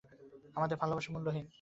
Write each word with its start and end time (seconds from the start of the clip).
আমাদের 0.55 0.75
ভালবাসা 0.77 1.09
মূল্যহীন। 1.13 1.45